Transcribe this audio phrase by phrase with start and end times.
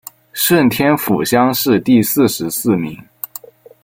[0.33, 2.97] 顺天府乡试第四十四名。